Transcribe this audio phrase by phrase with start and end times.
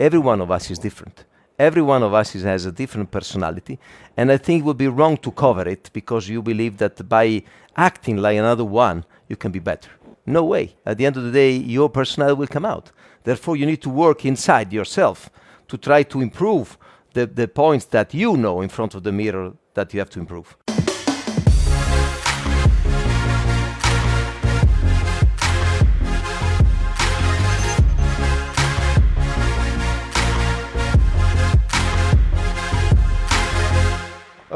[0.00, 1.24] every one of us is different.
[1.58, 3.78] Every one of us is, has a different personality,
[4.16, 7.42] and I think it would be wrong to cover it because you believe that by
[7.76, 9.90] acting like another one, you can be better.
[10.24, 10.74] No way.
[10.86, 12.92] At the end of the day, your personality will come out.
[13.24, 15.28] Therefore, you need to work inside yourself
[15.68, 16.78] to try to improve
[17.12, 20.20] the, the points that you know in front of the mirror that you have to
[20.20, 20.56] improve.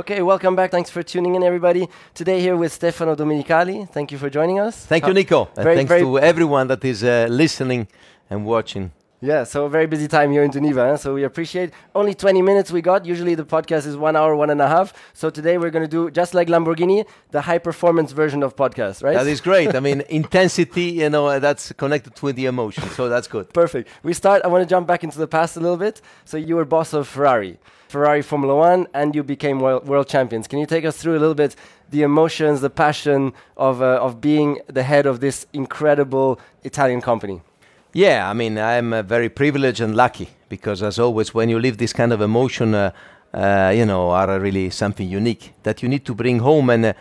[0.04, 0.70] Okay, welcome back.
[0.70, 1.88] Thanks for tuning in, everybody.
[2.12, 3.88] Today here with Stefano Domenicali.
[3.88, 4.84] Thank you for joining us.
[4.84, 5.48] Thank you, Nico.
[5.56, 7.88] And thanks very- to everyone that is uh, listening
[8.28, 8.92] and watching.
[9.24, 10.84] Yeah, so a very busy time here in Geneva.
[10.84, 10.96] Huh?
[10.98, 13.06] So we appreciate only 20 minutes we got.
[13.06, 14.92] Usually the podcast is one hour, one and a half.
[15.14, 19.02] So today we're going to do just like Lamborghini, the high performance version of podcast,
[19.02, 19.14] right?
[19.14, 19.74] That is great.
[19.74, 22.84] I mean, intensity, you know, that's connected with the emotion.
[22.90, 23.48] So that's good.
[23.54, 23.88] Perfect.
[24.02, 24.42] We start.
[24.44, 26.02] I want to jump back into the past a little bit.
[26.26, 30.46] So you were boss of Ferrari, Ferrari Formula One, and you became world, world champions.
[30.46, 31.56] Can you take us through a little bit
[31.88, 37.40] the emotions, the passion of uh, of being the head of this incredible Italian company?
[37.94, 41.78] Yeah, I mean, I'm uh, very privileged and lucky because, as always, when you live
[41.78, 42.90] this kind of emotion, uh,
[43.32, 46.92] uh, you know, are really something unique that you need to bring home and uh,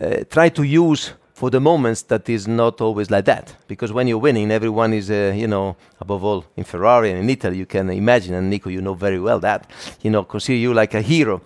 [0.00, 3.56] uh, try to use for the moments that is not always like that.
[3.66, 7.28] Because when you're winning, everyone is, uh, you know, above all in Ferrari and in
[7.28, 9.68] Italy, you can imagine, and Nico, you know very well that,
[10.02, 11.42] you know, consider you like a hero.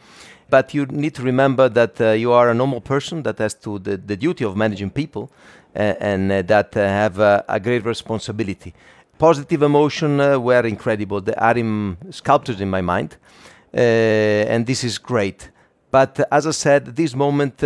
[0.51, 3.79] But you need to remember that uh, you are a normal person that has to
[3.79, 8.75] the, the duty of managing people uh, and uh, that uh, have a great responsibility.
[9.19, 11.21] Positive emotion uh, were incredible.
[11.21, 13.17] They are in, sculpted in my mind,
[13.73, 15.51] and this is great.
[15.91, 17.63] But as I said, this moment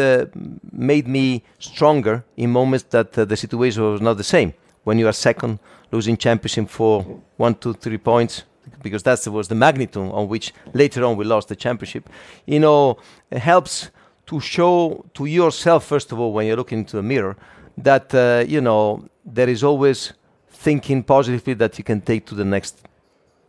[0.73, 4.55] made me stronger in moments that the situation was not the same.
[4.85, 5.59] When you are second,
[5.93, 7.03] losing championship for
[7.37, 8.43] one, two, three points,
[8.83, 12.09] because that was the magnitude on which later on we lost the championship.
[12.47, 12.99] You know,
[13.31, 13.91] it helps
[14.27, 17.37] to show to yourself first of all when you look into the mirror
[17.79, 20.12] that uh, you know there is always
[20.51, 22.86] thinking positively that you can take to the next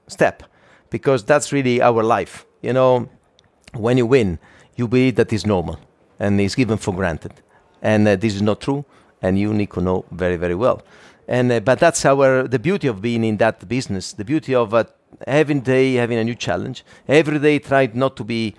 [0.08, 0.44] step
[0.90, 2.46] because that's really our life.
[2.62, 3.10] You know
[3.74, 4.40] when you win
[4.76, 5.80] you believe that is normal
[6.20, 7.34] and is given for granted.
[7.82, 8.86] And uh, this is not true
[9.22, 10.82] and you Nico know very very well.
[11.28, 14.74] And uh, but that's our the beauty of being in that business the beauty of
[14.74, 14.84] uh,
[15.28, 16.84] having day having a new challenge.
[17.08, 18.56] Every day try not to be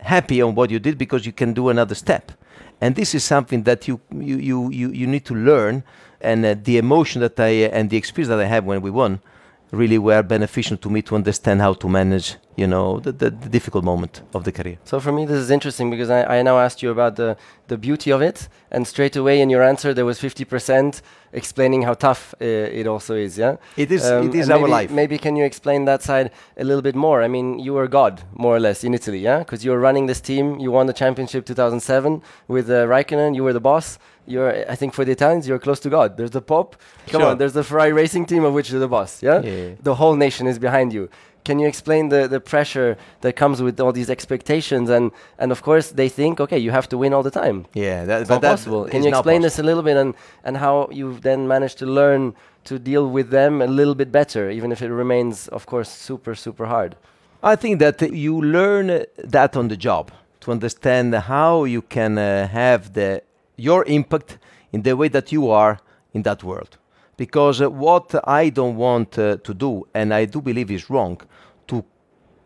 [0.00, 2.32] happy on what you did because you can do another step
[2.80, 5.82] and this is something that you you you you, you need to learn.
[6.20, 8.90] And uh, the emotion that i uh, and the experience that i had when we
[8.90, 9.20] won
[9.70, 13.48] really were beneficial to me to understand how to manage you know the, the, the
[13.48, 16.58] difficult moment of the career So for me, this is interesting because I, I now
[16.58, 17.36] asked you about the,
[17.68, 21.94] the beauty of it, and straight away in your answer there was 50% explaining how
[21.94, 22.44] tough uh,
[22.80, 23.36] it also is.
[23.36, 24.90] Yeah, It is- it is our maybe, life.
[24.90, 27.22] Maybe can you explain that side a little bit more?
[27.24, 30.06] I mean, you were God more or less in Italy, yeah, because you were running
[30.06, 30.60] this team.
[30.60, 33.34] You won the championship 2007 with uh, Raikkonen.
[33.34, 33.98] You were the boss.
[34.26, 36.16] You're, I think, for the Italians, you're close to God.
[36.16, 36.76] There's the Pope.
[37.08, 37.30] Come Sure.
[37.30, 39.22] on, there's the Ferrari racing team of which you're the boss.
[39.22, 39.74] Yeah, Yeah.
[39.82, 41.08] the whole nation is behind you.
[41.44, 45.62] Can you explain the, the pressure that comes with all these expectations and and of
[45.62, 47.66] course they think okay you have to win all the time.
[47.74, 48.86] yeah that, It's not that possible.
[48.86, 50.14] Can you explain this a little bit and
[50.46, 52.34] and how you've then managed to learn
[52.64, 56.34] to deal with them a little bit better, even if it remains of course super
[56.34, 56.96] super hard.
[57.42, 60.10] I think that you learn that on the job
[60.40, 63.22] to understand how you can uh, have the
[63.56, 64.38] your impact
[64.72, 65.78] in the way that you are
[66.12, 66.78] in that world.
[67.16, 71.20] Because what I don't want uh, to do, and I do believe is wrong,
[71.68, 71.84] to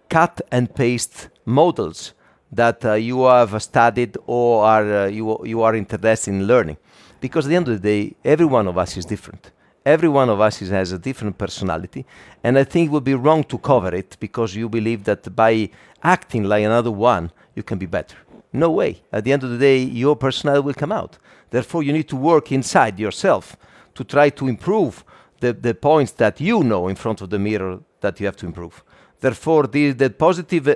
[0.08, 2.14] cut and paste models
[2.52, 6.76] that uh, you have studied or are uh, you you are interested in learning.
[7.20, 9.50] Because at the end of the day, every one of us is different.
[9.84, 12.04] Every one of us is, has a different personality
[12.44, 15.70] and i think it would be wrong to cover it because you believe that by
[16.02, 18.16] acting like another one you can be better.
[18.52, 19.02] No way.
[19.12, 21.18] At the end of the day your personality will come out.
[21.50, 23.56] Therefore you need to work inside yourself
[23.98, 24.94] to try to improve
[25.40, 28.46] the, the points that you know in front of the mirror that you have to
[28.46, 28.82] improve
[29.20, 30.72] therefore the, the positive uh,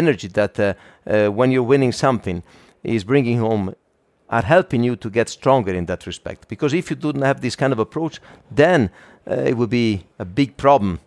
[0.00, 0.74] energy that uh,
[1.06, 2.42] uh, when you're winning something
[2.82, 3.74] is bringing home
[4.28, 6.48] are helping you to get stronger in that respect.
[6.48, 8.20] Because if you don't have this kind of approach,
[8.50, 8.90] then
[9.26, 11.00] uh, it will be a big problem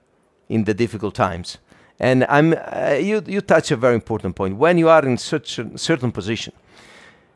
[0.49, 1.59] in the difficult times.
[1.99, 4.57] And I'm, uh, you, you touch a very important point.
[4.57, 6.53] When you are in such a certain position,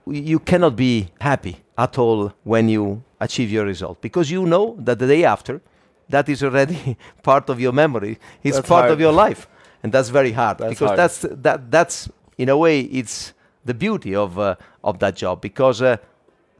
[0.07, 4.99] you cannot be happy at all when you achieve your result because you know that
[4.99, 5.61] the day after,
[6.09, 8.19] that is already part of your memory.
[8.43, 8.91] It's That's part hard.
[8.93, 9.47] of your life,
[9.83, 10.99] and that's very hard That's because hard.
[10.99, 13.33] that's that that's in a way it's
[13.65, 15.97] the beauty of uh, of that job because uh,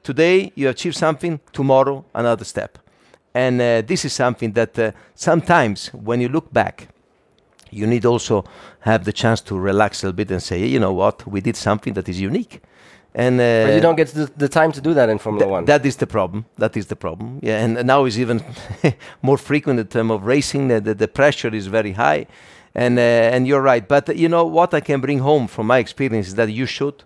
[0.04, 2.78] today you achieve something, tomorrow another step,
[3.34, 6.88] And uh, this is something that uh, sometimes when you look back,
[7.70, 8.46] you need also
[8.80, 11.58] have the chance to relax a little bit and say, you know what, we did
[11.58, 12.62] something that is unique.
[13.18, 15.52] And uh, but you don't get the, the, time to do that in Formula th
[15.52, 15.66] One.
[15.66, 16.46] That is the problem.
[16.58, 17.40] That is the problem.
[17.42, 18.44] Yeah, and now it's even
[19.22, 20.68] more frequent in terms of racing.
[20.68, 22.28] The, the, the pressure is very high,
[22.74, 23.88] and uh, and you're right.
[23.88, 27.06] But you know what I can bring home from my experience is that you should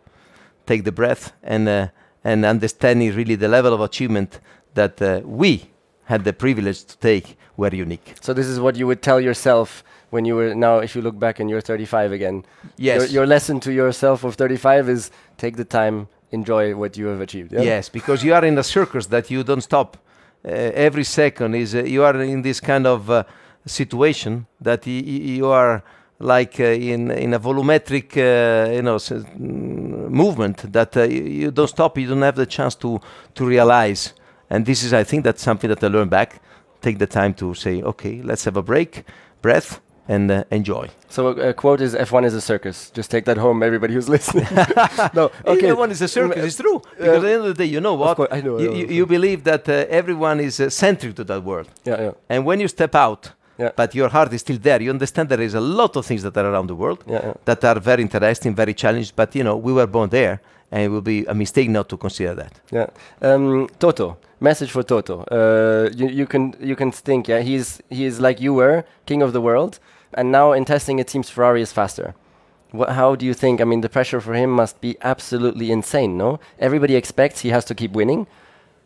[0.66, 1.88] take the breath and uh,
[2.24, 4.40] and understanding really the level of achievement
[4.74, 5.70] that uh, we
[6.10, 8.16] had the privilege to take were unique.
[8.22, 11.18] So this is what you would tell yourself when you were now if you look
[11.20, 12.44] back and you're 35 again
[12.78, 17.06] yes your, your, lesson to yourself of 35 is take the time enjoy what you
[17.06, 17.62] have achieved yeah?
[17.62, 19.98] yes because you are in a circus that you don't stop
[20.44, 20.50] uh,
[20.88, 23.24] every second is uh, you are in this kind of uh,
[23.68, 25.84] situation that you are
[26.18, 31.70] like uh, in in a volumetric uh, you know mm, movement that uh, you don't
[31.78, 33.00] stop you don't have the chance to
[33.36, 34.14] to realize
[34.50, 36.42] and this is i think that's something that i learned back
[36.82, 39.04] take the time to say okay let's have a break
[39.42, 40.90] breath and uh, enjoy.
[41.08, 42.90] So a, a, quote is F1 is a circus.
[42.90, 44.48] Just take that home, everybody who's listening.
[45.14, 45.70] no, okay.
[45.70, 46.44] F1 is a circus.
[46.44, 46.82] It's true.
[46.98, 48.18] Because uh, at the end of the day, you know what?
[48.18, 48.58] Course, I know.
[48.60, 51.70] You, you, you believe that uh, everyone is uh, centric to that world.
[51.86, 52.12] Yeah, yeah.
[52.28, 53.72] And when you step out, yeah.
[53.76, 56.36] but your heart is still there, you understand there is a lot of things that
[56.36, 57.34] are around the world yeah, yeah.
[57.46, 59.14] that are very interesting, very challenging.
[59.16, 61.98] But you know, we were born there, and it will be a mistake not to
[61.98, 62.60] consider that.
[62.72, 62.88] Yeah.
[63.22, 65.24] Um, Toto, message for Toto.
[65.24, 69.34] Uh, you, you can you can think, yeah, he's he's like you were, king of
[69.34, 69.80] the world
[70.14, 72.16] and now in testing, it seems Ferrari is faster.
[72.72, 73.62] What, how do you think?
[73.62, 76.40] I mean, the pressure for him must be absolutely insane, no?
[76.60, 78.28] Everybody expects he has to keep winning,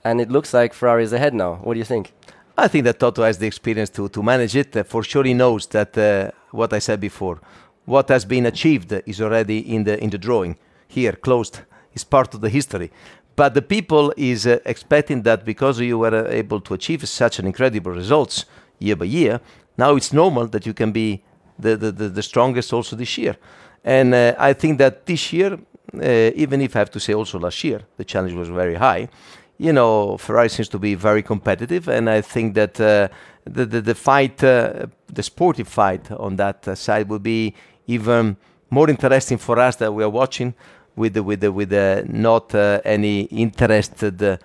[0.04, 1.56] and it looks like Ferrari is ahead now.
[1.64, 2.14] What do you think?
[2.58, 4.76] I think that Toto has the experience to, to manage it.
[4.76, 7.40] Uh, for sure, he knows that uh, what I said before,
[7.86, 10.58] what has been achieved is already in the in the drawing
[10.88, 11.62] here, closed.
[11.96, 12.92] Is part of the history.
[13.36, 17.40] But the people is uh, expecting that because you were uh, able to achieve such
[17.40, 18.46] an incredible results
[18.80, 19.40] year by year,
[19.78, 21.24] now it's normal that you can be
[21.58, 23.36] the, the, the, the strongest also this year.
[23.84, 27.40] And uh, I think that this year, uh, even if I have to say also
[27.40, 29.10] last year, the challenge was very high.
[29.58, 33.08] You know, Ferrari seems to be very competitive, and I think that uh,
[33.46, 37.54] the, the, the fight, uh, the sportive fight on that side will be
[37.88, 38.38] even
[38.70, 40.56] more interesting for us that we are watching
[40.96, 44.40] with the, with with the not uh, any interested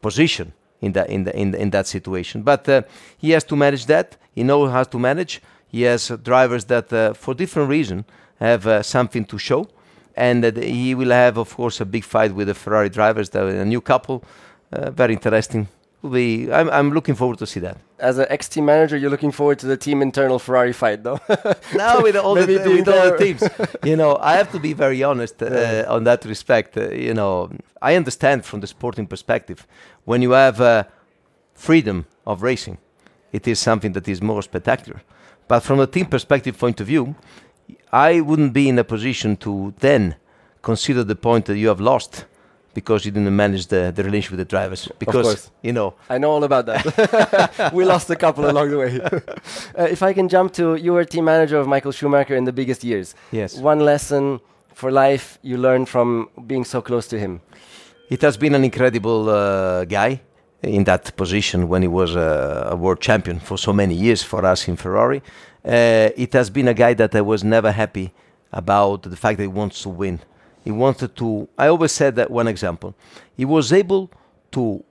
[0.00, 1.08] position in that
[1.70, 2.42] that situation.
[2.42, 2.86] But
[3.18, 5.42] he has to manage that he knows how to manage.
[5.68, 8.04] He has uh, drivers that, uh, for different reason,
[8.40, 9.68] have uh, something to show.
[10.14, 13.30] And he will have, of course, a big fight with the Ferrari drivers.
[13.30, 14.22] That a new couple,
[14.70, 15.68] very interesting.
[16.10, 17.78] Be, I'm, I'm looking forward to see that.
[17.98, 21.20] As an ex-team manager, you're looking forward to the team internal Ferrari fight, though.
[21.74, 23.44] now with all, the, with all the teams,
[23.84, 25.84] you know, I have to be very honest uh, yeah.
[25.86, 26.76] on that respect.
[26.76, 29.66] Uh, you know, I understand from the sporting perspective
[30.04, 30.84] when you have uh,
[31.54, 32.78] freedom of racing
[33.32, 35.02] it is something that is more spectacular.
[35.48, 37.16] But from a team perspective point of view,
[37.92, 40.16] I wouldn't be in a position to then
[40.60, 42.26] consider the point that you have lost
[42.74, 44.88] because you didn't manage the, the relationship with the drivers.
[44.98, 47.70] Because you know, I know all about that.
[47.74, 49.00] we lost a couple along the way.
[49.78, 52.52] uh, if I can jump to you were team manager of Michael Schumacher in the
[52.52, 53.14] biggest years.
[53.30, 53.56] Yes.
[53.56, 54.40] One lesson
[54.74, 57.40] for life you learned from being so close to him.
[58.08, 60.20] It has been an incredible uh, guy
[60.62, 64.44] in that position when he was a, a, world champion for so many years for
[64.44, 65.22] us in Ferrari.
[65.64, 68.12] Uh, it has been a guy that I was never happy
[68.52, 70.20] about the fact that he wants to win.
[70.64, 71.48] He wanted to.
[71.58, 72.94] I always said that one example.
[73.36, 74.10] He was able
[74.52, 74.84] to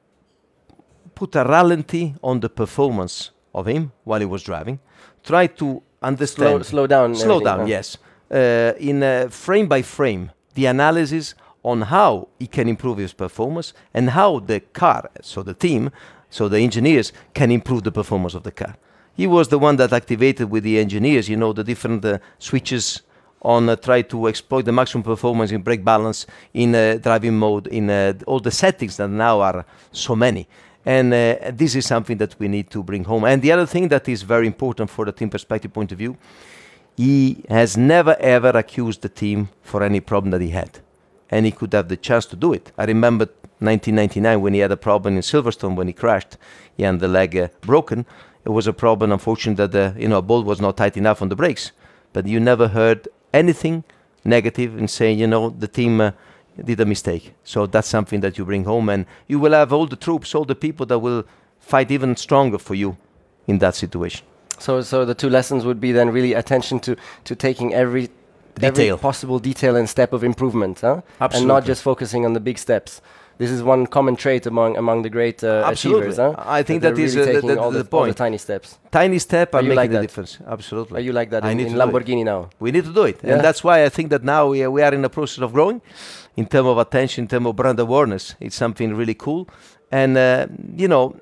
[1.16, 4.80] put a rallenty on the performance of him while he was driving.
[5.24, 6.66] Try to understand.
[6.66, 7.16] Slow, slow down.
[7.16, 7.68] Slow down.
[7.68, 7.98] Yes.
[8.30, 13.74] Uh, in uh, frame by frame, the analysis on how he can improve his performance
[13.94, 15.92] and how the car, so the team,
[16.30, 18.76] so the engineers can improve the performance of the car.
[19.14, 23.02] He was the one that activated with the engineers, you know, the different uh, switches
[23.42, 27.68] on uh, try to exploit the maximum performance in brake balance, in uh, driving mode,
[27.68, 30.48] in uh, all the settings that now are so many.
[30.86, 33.24] And uh, this is something that we need to bring home.
[33.24, 36.18] And the other thing that is very important for the team perspective point of view,
[36.98, 40.80] he has never ever accused the team for any problem that he had
[41.32, 42.72] and he could have the chance to do it.
[42.78, 43.26] I remember
[43.60, 46.38] 1999 when he had a problem in Silverstone when he crashed.
[46.76, 48.06] He had the leg uh, broken.
[48.44, 51.22] It was a problem, unfortunately, that the you know a bolt was not tight enough
[51.22, 51.72] on the brakes.
[52.12, 53.84] But you never heard anything
[54.24, 56.12] and in saying you know the team uh,
[56.64, 57.34] did a mistake.
[57.44, 60.46] So that's something that you bring home, and you will have all the troops, all
[60.46, 61.24] the people that will
[61.60, 62.98] fight even stronger for you
[63.48, 64.26] in that situation.
[64.60, 68.10] So, so the two lessons would be then really attention to to taking every
[68.56, 68.96] detail.
[68.96, 71.02] every possible detail and step of improvement, huh?
[71.20, 71.38] Absolutely.
[71.38, 73.02] and not just focusing on the big steps.
[73.38, 76.10] This is one common trait among among the great uh, Absolutely.
[76.10, 76.18] achievers.
[76.18, 76.36] Huh?
[76.60, 78.18] I think they're that is, really uh, the- taking the- all the all the point.
[78.18, 78.78] tiny steps.
[78.92, 80.02] Tiny step Are making like the that?
[80.04, 80.38] difference.
[80.48, 80.98] Absolutely.
[80.98, 81.92] Are you like that I in, need in to do it.
[81.94, 82.50] Lamborghini now?
[82.60, 83.34] We need to do it, Yeah.
[83.34, 85.54] and that's why I think that now we are, we are in a process of
[85.54, 85.82] growing,
[86.38, 88.36] in terms of attention, in terms of brand awareness.
[88.40, 89.48] It's something really cool,
[89.92, 90.46] and uh,
[90.76, 91.16] you know,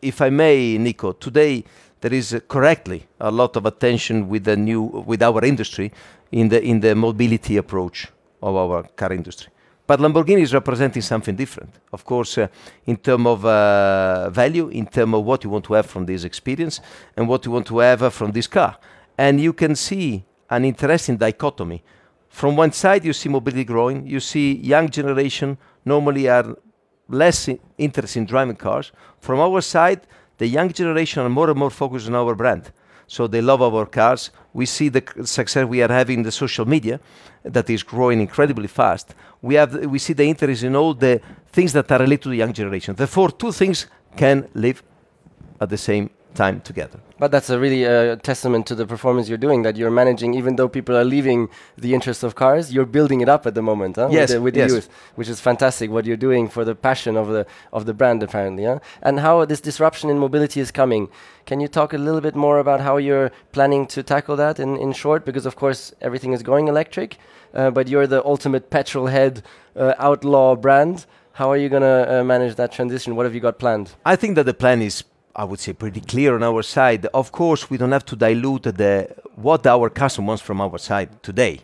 [0.00, 1.64] if I may, Nico, today
[2.00, 4.80] there is uh, correctly a lot of attention with the new
[5.10, 5.92] with our industry
[6.32, 8.08] in the in the mobility approach
[8.42, 9.48] of our car industry.
[9.86, 12.48] But Lamborghini is representing something different, of course, uh,
[12.86, 16.24] in terms of uh, value, in terms of what you want to have from this
[16.24, 16.80] experience,
[17.16, 18.76] and what you want to have uh, from this car.
[19.16, 21.82] And you can see an interesting dichotomy.
[22.28, 24.06] From one side, you see mobility growing.
[24.06, 26.56] You see young generation normally are
[27.08, 28.90] less i- interested in driving cars.
[29.20, 30.00] From our side,
[30.38, 32.72] the young generation are more and more focused on our brand.
[33.06, 34.30] So they love our cars.
[34.52, 36.98] We see the success we are having in the social media
[37.44, 39.14] that is growing incredibly fast.
[39.46, 41.20] We have we see the interest in all the
[41.52, 42.96] things that are related to the young generation.
[42.96, 43.86] Therefore, two things
[44.16, 44.82] can live
[45.60, 47.00] at the same time together.
[47.18, 49.62] But that's a really uh, testament to the performance you're doing.
[49.62, 53.28] That you're managing, even though people are leaving the interest of cars, you're building it
[53.28, 53.96] up at the moment.
[53.96, 54.08] Huh?
[54.10, 54.70] Yes, with the, with the yes.
[54.72, 55.90] youth, which is fantastic.
[55.90, 58.64] What you're doing for the passion of the of the brand, apparently.
[58.64, 58.78] Huh?
[59.02, 61.08] And how this disruption in mobility is coming.
[61.46, 64.76] Can you talk a little bit more about how you're planning to tackle that in,
[64.76, 65.24] in short?
[65.24, 67.18] Because of course everything is going electric,
[67.54, 69.42] uh, but you're the ultimate petrol head
[69.76, 71.06] uh, outlaw brand.
[71.32, 73.14] How are you gonna uh, manage that transition?
[73.14, 73.94] What have you got planned?
[74.04, 75.04] I think that the plan is,
[75.38, 77.04] I would say, pretty clear on our side.
[77.12, 81.22] Of course, we don't have to dilute the what our customer wants from our side
[81.22, 81.60] today.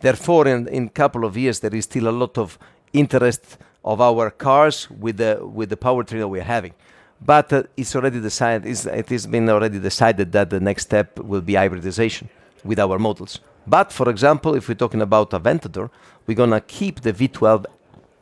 [0.00, 2.58] Therefore, in in couple of years, there is still a lot of
[2.92, 6.74] interest of our cars with the with the powertrain that we're having.
[7.20, 8.70] But uh, it's already decided.
[8.70, 12.28] It's, it has been already decided that the next step will be hybridization
[12.64, 13.40] with our models.
[13.66, 15.90] But for example, if we're talking about Aventador,
[16.26, 17.66] we're gonna keep the V12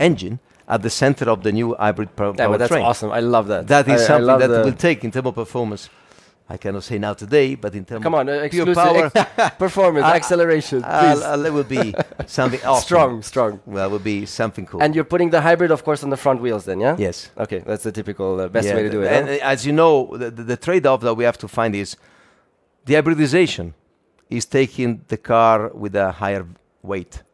[0.00, 2.84] engine at the center of the new hybrid power Yeah, but that's powertrain.
[2.84, 3.10] awesome.
[3.12, 3.66] I love that.
[3.68, 5.88] That is I- I something love that the- will take in terms of performance.
[6.48, 9.50] I cannot say now today, but in terms Come on, uh, of pure exclusive power,
[9.58, 11.22] performance, Uh, acceleration, uh, please.
[11.24, 11.92] uh, it will be
[12.26, 12.84] something awesome.
[12.86, 13.60] strong, strong.
[13.66, 14.80] Well, it will be something cool.
[14.80, 16.94] And you're putting the hybrid, of course, on the front wheels, then, yeah?
[16.98, 19.08] yes, Okay, that's the typical uh, best Yeah, way to do it.
[19.08, 19.34] And huh?
[19.34, 21.96] uh, as you know, the, the, the trade-off that we have to find is
[22.84, 23.74] the hybridization
[24.30, 26.46] is taking the car with a higher
[26.80, 27.24] weight.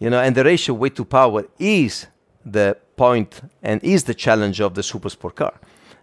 [0.00, 2.06] You know, and the ratio weight to power is
[2.44, 5.54] the point and is the challenge of the super sport car.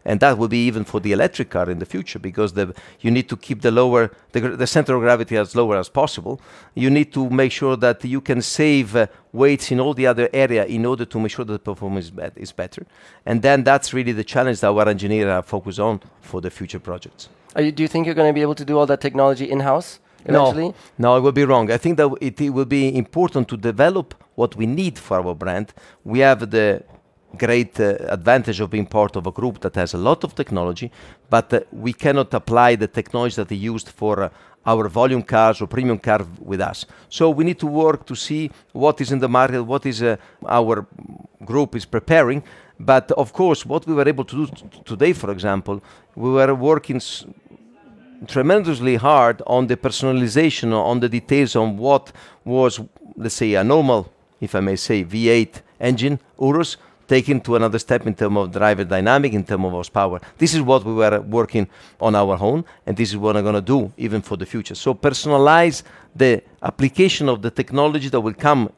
[0.08, 3.12] And that will be even for the electric car in the future because the, you
[3.12, 6.39] need to keep the lower the, the center of gravity as lower as possible.
[6.75, 10.29] You need to make sure that you can save uh, weights in all the other
[10.32, 12.86] area in order to make sure that the performance is, is better.
[13.25, 16.79] And then that's really the challenge that our engineers are focused on for the future
[16.79, 17.27] projects.
[17.58, 19.60] You, do you think you're going to be able to do all that technology in
[20.27, 20.50] house No.
[20.51, 20.74] eventually?
[20.98, 21.72] No, it will be wrong.
[21.72, 25.36] I think that it, it will be important to develop what we need for our
[25.36, 25.74] brand.
[26.03, 26.84] We have the
[27.38, 30.91] great uh, advantage of being part of a group that has a lot of technology,
[31.29, 34.29] but uh, we cannot apply the technology that they used for uh,
[34.65, 36.86] our volume cars or premium car with us.
[37.10, 40.17] So we need to work to see what is in the market, what is uh,
[40.46, 40.86] our
[41.46, 42.43] group is preparing.
[42.79, 45.81] But of course, what we were able to do t- today, for example,
[46.15, 47.25] we were working s-
[48.25, 52.12] tremendously hard on the personalization, on the details on what
[52.43, 52.79] was,
[53.15, 58.05] let's say, a normal, if I may say, V8 engine, Urus, taken to another step
[58.05, 60.19] in terms of driver dynamic, in terms of horsepower.
[60.38, 61.69] This is what we were working
[62.01, 64.75] on our own, and this is what I'm going to do even for the future.
[64.75, 65.83] So personalize
[66.15, 68.71] the application of the technology that will come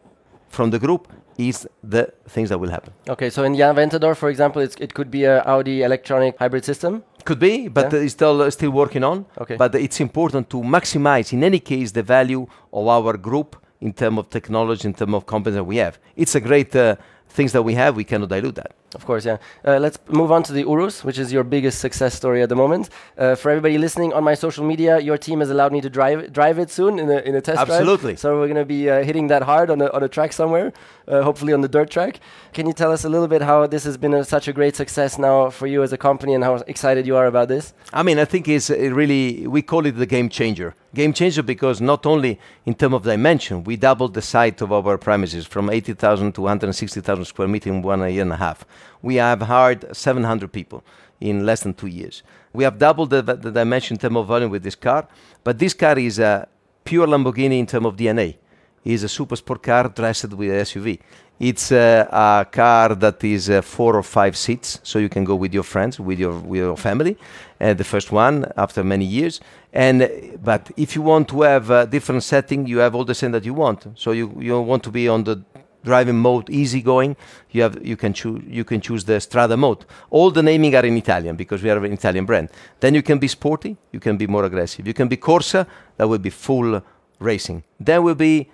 [0.50, 2.94] from the group is the things that will happen.
[3.08, 7.04] Okay, so in the Aventador, for example, it could be a Audi electronic hybrid system.
[7.26, 8.00] Could be, but Yeah.
[8.04, 9.26] it's still uh, still working on.
[9.42, 9.56] Okay.
[9.58, 14.18] But it's important to maximize, in any case, the value of our group in terms
[14.20, 15.98] of technology, in terms of competence that we have.
[16.16, 16.96] It's a great uh,
[17.30, 17.96] things that we have.
[17.96, 18.74] We cannot dilute that.
[18.96, 19.38] Of course, yeah.
[19.64, 22.56] Uh, let's move on to the Urus, which is your biggest success story at the
[22.56, 22.90] moment.
[23.18, 26.34] Uh, for everybody listening on my social media, your team has allowed me to drive
[26.34, 27.70] drive it soon in a, in a test drive.
[27.70, 28.16] Absolutely.
[28.16, 30.74] So we're going to be uh, hitting that hard on a, on a track somewhere,
[31.08, 32.20] uh, hopefully on the dirt track.
[32.54, 34.76] Can you tell us a little bit how this has been a, such a great
[34.76, 37.74] success now for you as a company and how excited you are about this?
[37.94, 40.74] I mean, I think it's really, we call it the game changer.
[40.96, 44.98] Game changer because not only in terms of dimension, we doubled the size of our
[44.98, 48.66] premises from 80,000 to 160,000 square meters in one year and a half.
[49.02, 50.84] We have hired 700 people
[51.20, 52.24] in less than two years.
[52.54, 55.08] We have doubled the, dimension in terms of volume with this car,
[55.44, 56.48] but this car is a
[56.84, 58.38] pure Lamborghini in terms of DNA.
[58.84, 61.00] It's a super sport car dressed with a SUV.
[61.40, 65.36] It's uh, a car that is uh, four or five seats, so you can go
[65.36, 67.18] with your friends, with your with your family.
[67.62, 69.40] Uh, the first one after many years.
[69.72, 70.10] And
[70.44, 73.46] but if you want to have a different setting, you have all the setting that
[73.46, 73.88] you want.
[73.96, 75.42] So you you want to be on the
[75.84, 77.16] driving mode, easygoing,
[77.52, 79.86] you have you can choose you can choose the Strada mode.
[80.10, 82.50] All the naming are in Italian because we are an Italian brand.
[82.80, 84.88] Then you can be sporty, you can be more aggressive.
[84.88, 85.66] You can be Corsa,
[85.98, 86.82] that will be full
[87.20, 87.64] racing.
[87.80, 88.50] Then will be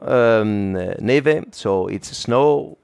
[0.00, 2.78] um, neve, so it's snow,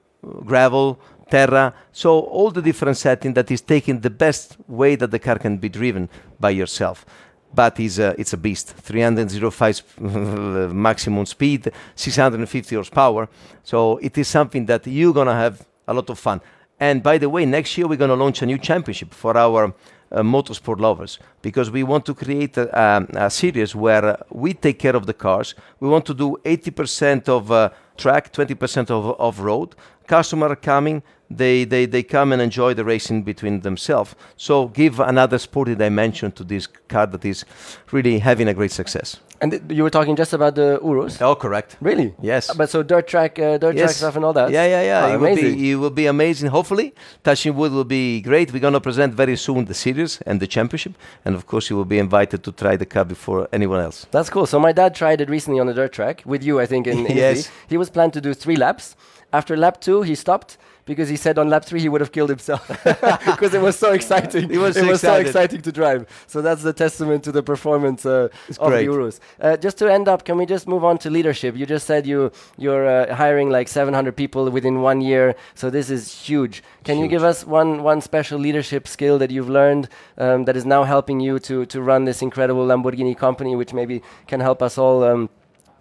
[0.45, 0.99] gravel,
[1.29, 1.73] terra.
[1.91, 5.57] So all the different setting that is taking the best way that the car can
[5.57, 6.09] be driven
[6.39, 7.05] by yourself.
[7.53, 8.69] But it's a, it's a beast.
[8.69, 9.99] 305
[10.73, 13.29] maximum speed, 650 horsepower.
[13.63, 16.41] So it is something that you're gonna have a lot of fun.
[16.79, 19.73] And by the way, next year we're gonna launch a new championship for our
[20.13, 24.79] uh, motorsport lovers because we want to create a, um, a series where we take
[24.79, 25.55] care of the cars.
[25.79, 29.75] We want to do 80% of uh, track, 20% of, of road.
[30.05, 31.01] Customer coming,
[31.37, 34.15] they, they, they come and enjoy the racing between themselves.
[34.37, 37.45] So give another sporty dimension to this car that is
[37.91, 39.17] really having a great success.
[39.41, 41.21] And th- you were talking just about the Urus.
[41.21, 41.75] Oh, correct.
[41.81, 42.15] Really?
[42.21, 42.53] Yes.
[42.55, 44.51] But so dirt track, uh, dirt track stuff and all that.
[44.51, 45.05] Yeah, yeah, yeah.
[45.05, 45.57] Oh, it, will amazing.
[45.57, 46.49] be, it will be amazing.
[46.49, 46.93] Hopefully,
[47.25, 48.53] touching wood will be great.
[48.53, 50.93] We're going to present very soon the series and the championship,
[51.25, 54.07] and of course, you will be invited to try the car before anyone else.
[54.11, 54.45] That's cool.
[54.45, 57.05] So my dad tried it recently on the dirt track with you, I think, in,
[57.05, 57.39] in Yes.
[57.39, 57.55] Italy.
[57.67, 58.95] He was planned to do three laps.
[59.33, 62.29] After lap two, he stopped because he said on lap three he would have killed
[62.29, 62.67] himself
[63.25, 64.49] because it was so exciting.
[64.49, 66.07] He was it was so exciting to drive.
[66.27, 68.77] So that's the testament to the performance uh, of great.
[68.77, 69.19] the Urus.
[69.39, 71.55] Uh, just to end up, can we just move on to leadership?
[71.55, 75.35] You just said you you're uh, hiring like 700 people within one year.
[75.55, 76.63] So this is huge.
[76.83, 80.65] Can you give us one one special leadership skill that you've learned um, that is
[80.65, 84.77] now helping you to to run this incredible Lamborghini company, which maybe can help us
[84.77, 85.29] all um,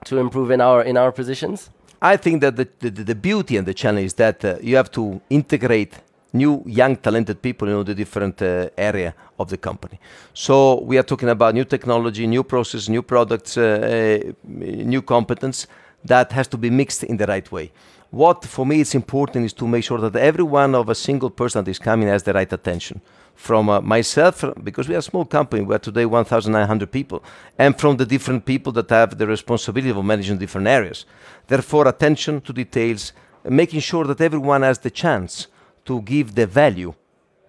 [0.04, 1.70] to improve in our in our positions?
[2.04, 4.90] I think that the, the, the beauty and the challenge is that uh, you have
[4.90, 5.94] to integrate
[6.32, 10.00] new, young, talented people in all the different uh, area of the company.
[10.34, 15.68] So we are talking about new technology, new process, new products, uh, uh, new competence
[16.04, 17.70] that has to be mixed in the right way.
[18.12, 21.30] What for me is important is to make sure that every one of a single
[21.30, 23.00] person that is coming has the right attention.
[23.34, 27.24] From uh, myself, because we are a small company, we are today 1,900 people,
[27.58, 31.06] and from the different people that have the responsibility of managing different areas.
[31.46, 33.14] Therefore, attention to details,
[33.48, 35.46] making sure that everyone has the chance
[35.86, 36.92] to give the value,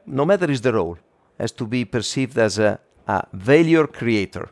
[0.06, 0.97] no matter is the role,
[1.38, 4.49] has to be perceived as a, a value creator.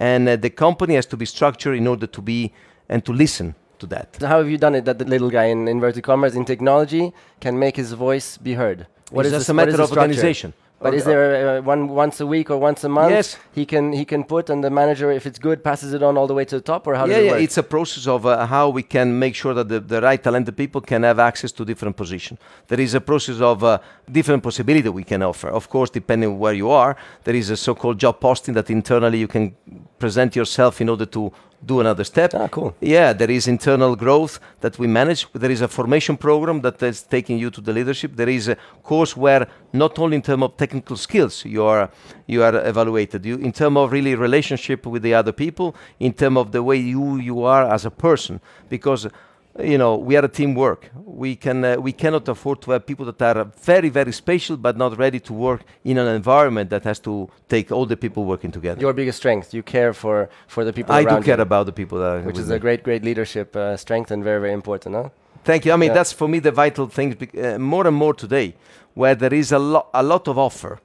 [0.00, 2.52] And uh, the company has to be structured in order to be
[2.88, 4.06] and to listen to that.
[4.20, 7.04] So how have you done it that the little guy in inverted commas in technology
[7.44, 8.78] can make his voice be heard?
[9.10, 10.00] What is the just a is matter of structure?
[10.00, 10.50] organization.
[10.84, 13.12] But is there uh, one once a week or once a month?
[13.12, 13.36] Yes.
[13.58, 16.26] He can he can put and the manager, if it's good, passes it on all
[16.26, 18.32] the way to the top, or how yeah, it yeah, it's a process of uh,
[18.54, 21.64] how we can make sure that the, the right talented people can have access to
[21.64, 22.40] different positions.
[22.66, 23.78] There is a process of uh,
[24.10, 25.48] different possibility we can offer.
[25.60, 29.18] Of course, depending on where you are, there is a so-called job posting that internally
[29.18, 29.54] you can
[30.00, 31.32] present yourself in order to
[31.64, 32.34] do another step.
[32.34, 32.74] Ah, cool.
[32.80, 35.26] Yeah, there is internal growth that we manage.
[35.32, 38.16] There is a formation program that is taking you to the leadership.
[38.16, 41.90] There is a course where not only in terms of technical skills you are
[42.26, 46.38] you are evaluated, you in terms of really relationship with the other people, in terms
[46.38, 49.08] of the way you you are as a person, because.
[49.58, 50.90] You know, we are a teamwork.
[51.04, 54.78] We can uh, we cannot afford to have people that are very very special but
[54.78, 58.50] not ready to work in an environment that has to take all the people working
[58.50, 58.80] together.
[58.80, 59.52] Your biggest strength.
[59.52, 62.38] You care for for the people I do care you, about the people that which
[62.38, 62.56] is me.
[62.56, 65.10] a great great leadership uh, strength and very very important, huh?
[65.44, 65.72] Thank you.
[65.74, 65.96] I mean, Yeah.
[65.98, 67.14] that's for me the vital thing.
[67.36, 68.54] Uh, more and more today,
[68.94, 70.78] where there is a lot, a lot of offer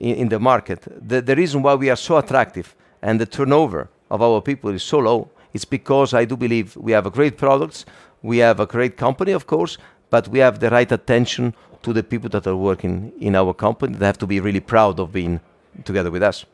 [0.00, 0.80] in, in the market.
[1.08, 4.82] The, the reason why we are so attractive and the turnover of our people is
[4.84, 7.84] so low, it's because I do believe we have a great products,
[8.22, 9.78] we have a great company, of course,
[10.10, 13.94] but we have the right attention to the people that are working in our company.
[13.96, 15.40] They have to be really proud of being
[15.84, 16.44] together with us.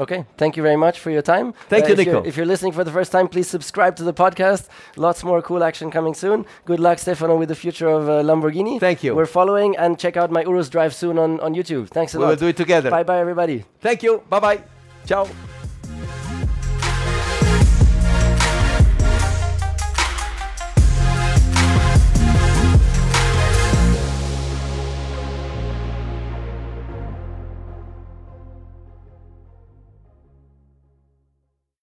[0.00, 1.52] Okay, thank you very much for your time.
[1.68, 2.28] Thank you, if you're- Nico.
[2.28, 4.68] If you're listening for the first time, please subscribe to the podcast.
[4.96, 6.46] Lots more cool action coming soon.
[6.66, 8.78] Good luck, Stefano, with the future of uh, Lamborghini.
[8.78, 9.16] Thank you.
[9.16, 11.88] We're following and check out my Urus Drive soon on, on YouTube.
[11.88, 12.28] Thanks a lot.
[12.28, 12.90] We'll do it together.
[12.90, 13.64] Bye bye, everybody.
[13.80, 14.22] Thank you.
[14.28, 14.62] Bye bye.
[15.04, 15.26] Ciao.